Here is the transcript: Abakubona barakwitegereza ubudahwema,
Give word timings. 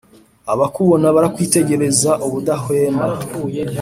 Abakubona 0.53 1.07
barakwitegereza 1.15 2.11
ubudahwema, 2.25 3.05